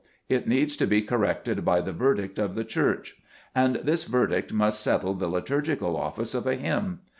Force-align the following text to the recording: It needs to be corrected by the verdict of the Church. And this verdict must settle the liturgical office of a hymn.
It 0.27 0.47
needs 0.47 0.75
to 0.77 0.87
be 0.87 1.03
corrected 1.03 1.63
by 1.63 1.79
the 1.81 1.91
verdict 1.93 2.39
of 2.39 2.55
the 2.55 2.63
Church. 2.63 3.17
And 3.53 3.75
this 3.83 4.05
verdict 4.05 4.51
must 4.51 4.81
settle 4.81 5.13
the 5.13 5.27
liturgical 5.29 5.95
office 5.95 6.33
of 6.33 6.47
a 6.47 6.55
hymn. 6.55 7.01